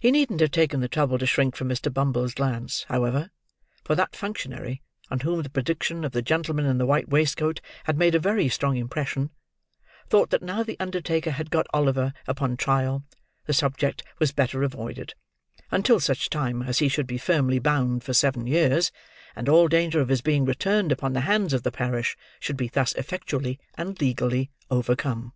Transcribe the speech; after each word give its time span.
He 0.00 0.10
needn't 0.10 0.40
have 0.40 0.50
taken 0.50 0.80
the 0.80 0.88
trouble 0.88 1.18
to 1.18 1.26
shrink 1.26 1.56
from 1.56 1.68
Mr. 1.68 1.92
Bumble's 1.92 2.32
glance, 2.32 2.84
however; 2.88 3.30
for 3.84 3.94
that 3.94 4.16
functionary, 4.16 4.80
on 5.10 5.20
whom 5.20 5.42
the 5.42 5.50
prediction 5.50 6.06
of 6.06 6.12
the 6.12 6.22
gentleman 6.22 6.64
in 6.64 6.78
the 6.78 6.86
white 6.86 7.10
waistcoat 7.10 7.60
had 7.84 7.98
made 7.98 8.14
a 8.14 8.18
very 8.18 8.48
strong 8.48 8.78
impression, 8.78 9.28
thought 10.08 10.30
that 10.30 10.40
now 10.40 10.62
the 10.62 10.80
undertaker 10.80 11.32
had 11.32 11.50
got 11.50 11.66
Oliver 11.74 12.14
upon 12.26 12.56
trial 12.56 13.04
the 13.44 13.52
subject 13.52 14.02
was 14.18 14.32
better 14.32 14.62
avoided, 14.62 15.14
until 15.70 16.00
such 16.00 16.30
time 16.30 16.62
as 16.62 16.78
he 16.78 16.88
should 16.88 17.06
be 17.06 17.18
firmly 17.18 17.58
bound 17.58 18.04
for 18.04 18.14
seven 18.14 18.46
years, 18.46 18.90
and 19.36 19.50
all 19.50 19.68
danger 19.68 20.00
of 20.00 20.08
his 20.08 20.22
being 20.22 20.46
returned 20.46 20.90
upon 20.90 21.12
the 21.12 21.20
hands 21.28 21.52
of 21.52 21.62
the 21.62 21.70
parish 21.70 22.16
should 22.40 22.56
be 22.56 22.68
thus 22.68 22.94
effectually 22.94 23.60
and 23.76 24.00
legally 24.00 24.50
overcome. 24.70 25.34